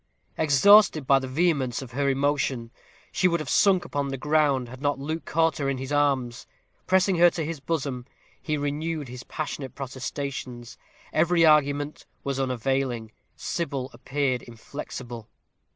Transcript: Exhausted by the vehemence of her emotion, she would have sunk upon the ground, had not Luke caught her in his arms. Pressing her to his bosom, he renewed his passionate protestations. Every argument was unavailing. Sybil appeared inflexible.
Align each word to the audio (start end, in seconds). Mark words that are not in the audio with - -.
Exhausted 0.35 1.05
by 1.05 1.19
the 1.19 1.27
vehemence 1.27 1.83
of 1.83 1.91
her 1.91 2.09
emotion, 2.09 2.71
she 3.11 3.27
would 3.27 3.39
have 3.39 3.51
sunk 3.51 3.85
upon 3.85 4.07
the 4.07 4.17
ground, 4.17 4.67
had 4.67 4.81
not 4.81 4.97
Luke 4.97 5.25
caught 5.25 5.59
her 5.59 5.69
in 5.69 5.77
his 5.77 5.91
arms. 5.91 6.47
Pressing 6.87 7.17
her 7.17 7.29
to 7.29 7.45
his 7.45 7.59
bosom, 7.59 8.07
he 8.41 8.57
renewed 8.57 9.09
his 9.09 9.21
passionate 9.23 9.75
protestations. 9.75 10.75
Every 11.13 11.45
argument 11.45 12.07
was 12.23 12.39
unavailing. 12.39 13.11
Sybil 13.35 13.91
appeared 13.93 14.41
inflexible. 14.41 15.29